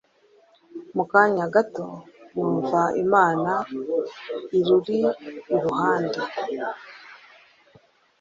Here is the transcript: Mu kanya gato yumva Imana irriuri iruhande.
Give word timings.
Mu 0.95 1.03
kanya 1.11 1.45
gato 1.55 1.87
yumva 2.37 2.81
Imana 3.03 3.51
irriuri 4.57 4.99
iruhande. 5.55 6.21